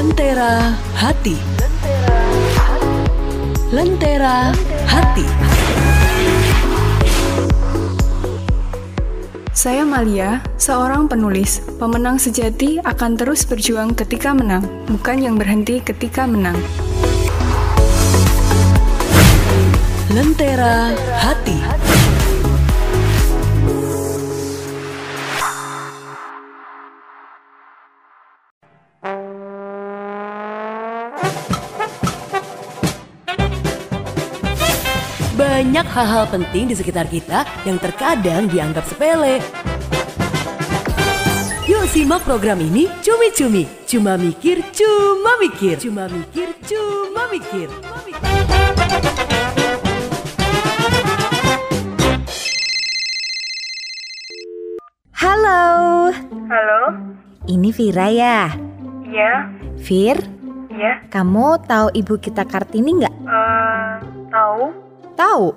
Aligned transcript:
Lentera 0.00 0.72
Hati 0.96 1.36
Lentera 3.68 4.48
Hati 4.88 5.28
Saya 9.52 9.84
Malia, 9.84 10.40
seorang 10.56 11.04
penulis. 11.04 11.60
Pemenang 11.76 12.16
sejati 12.16 12.80
akan 12.80 13.20
terus 13.20 13.44
berjuang 13.44 13.92
ketika 13.92 14.32
menang, 14.32 14.64
bukan 14.88 15.20
yang 15.20 15.36
berhenti 15.36 15.84
ketika 15.84 16.24
menang. 16.24 16.56
Lentera 20.08 20.96
Hati 21.20 21.60
Banyak 35.40 35.88
hal-hal 35.88 36.28
penting 36.28 36.68
di 36.68 36.76
sekitar 36.76 37.08
kita 37.08 37.48
yang 37.64 37.80
terkadang 37.80 38.44
dianggap 38.44 38.84
sepele. 38.84 39.40
Yuk 41.64 41.88
simak 41.88 42.20
program 42.28 42.60
ini 42.60 42.92
cumi-cumi, 43.00 43.64
cuma 43.88 44.20
mikir, 44.20 44.60
cuma 44.76 45.40
mikir, 45.40 45.80
cuma 45.80 46.04
mikir, 46.12 46.48
cuma 46.60 47.24
mikir. 47.32 47.68
Cuma 47.72 47.94
mikir. 48.04 48.28
Halo, 55.16 56.12
Halo? 56.52 56.82
ini 57.48 57.72
Vira 57.72 58.12
ya. 58.12 58.52
Iya? 59.08 59.48
Vir, 59.80 60.20
Iya? 60.68 61.00
kamu 61.08 61.64
tahu 61.64 61.88
ibu 61.96 62.20
kita 62.20 62.44
Kartini 62.44 62.92
nggak? 63.00 63.14
Eh, 63.24 63.92
tahu? 64.28 64.89
Tahu. 65.20 65.52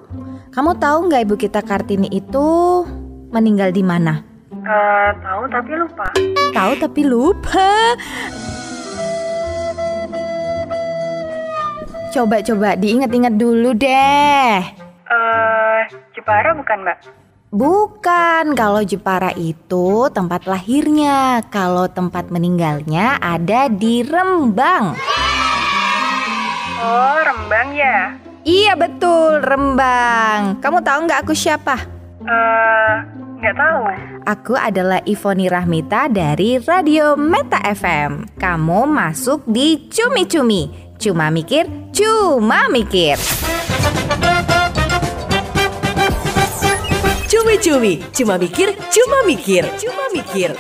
Kamu 0.51 0.75
tahu 0.75 1.07
nggak 1.07 1.23
ibu 1.23 1.35
kita 1.39 1.63
Kartini 1.63 2.11
itu 2.11 2.83
meninggal 3.31 3.71
di 3.71 3.79
mana? 3.79 4.19
Eh, 4.51 5.09
tahu 5.23 5.47
tapi 5.47 5.71
lupa. 5.79 6.07
Tahu 6.51 6.71
tapi 6.83 7.01
lupa. 7.07 7.95
Coba-coba 12.11 12.75
diingat-ingat 12.75 13.39
dulu 13.39 13.71
deh. 13.71 14.59
Eh, 15.07 15.79
Jepara 16.11 16.51
bukan, 16.59 16.83
Mbak? 16.83 16.97
Bukan, 17.55 18.45
kalau 18.59 18.83
Jepara 18.83 19.31
itu 19.39 20.11
tempat 20.11 20.43
lahirnya. 20.43 21.39
Kalau 21.47 21.87
tempat 21.87 22.27
meninggalnya 22.27 23.15
ada 23.15 23.71
di 23.71 24.03
Rembang. 24.03 24.99
Oh, 26.83 27.17
Rembang 27.23 27.71
ya? 27.71 28.32
Iya 28.43 28.75
betul, 28.75 29.39
Rembang. 29.39 30.59
Kamu 30.59 30.83
tahu 30.83 30.99
nggak 31.07 31.19
aku 31.23 31.31
siapa? 31.31 31.79
Eh, 32.27 32.93
nggak 33.39 33.55
tahu. 33.55 33.79
Aku 34.27 34.53
adalah 34.59 34.99
Ivoni 35.07 35.47
Rahmita 35.47 36.11
dari 36.11 36.59
Radio 36.59 37.15
Meta 37.15 37.63
FM. 37.63 38.35
Kamu 38.35 38.83
masuk 38.87 39.47
di 39.47 39.87
Cumi 39.87 40.27
Cumi. 40.27 40.61
Cuma 40.99 41.31
mikir, 41.31 41.67
cuma 41.95 42.67
mikir. 42.67 43.15
Cumi-cumi, 47.27 47.99
cuma 48.15 48.35
mikir, 48.39 48.71
cuma 48.91 49.17
mikir, 49.27 49.63
cuma 49.79 50.05
mikir. 50.15 50.55